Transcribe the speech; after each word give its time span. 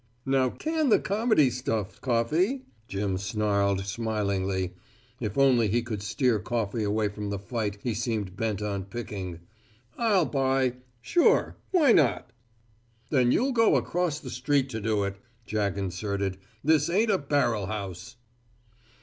"Now, 0.25 0.49
can 0.49 0.89
the 0.89 0.97
comedy 0.99 1.51
stuff, 1.51 2.01
Coffey," 2.01 2.63
Jim 2.87 3.19
snarled, 3.19 3.85
smilingly. 3.85 4.73
If 5.19 5.37
only 5.37 5.67
he 5.67 5.83
could 5.83 6.01
steer 6.01 6.39
Coffey 6.39 6.83
away 6.83 7.07
from 7.09 7.29
the 7.29 7.37
fight 7.37 7.77
he 7.83 7.93
seemed 7.93 8.35
bent 8.35 8.63
on 8.63 8.85
picking. 8.85 9.41
"I'll 9.99 10.25
buy 10.25 10.77
sure. 11.01 11.55
Why 11.69 11.91
not?" 11.91 12.31
"Then 13.11 13.31
you'll 13.31 13.51
go 13.51 13.75
across 13.75 14.19
the 14.19 14.31
street 14.31 14.69
to 14.69 14.81
do 14.81 15.03
it," 15.03 15.17
Jack 15.45 15.77
inserted. 15.77 16.39
"This 16.63 16.89
ain't 16.89 17.11
a 17.11 17.19
barrel 17.19 17.67
house." 17.67 18.15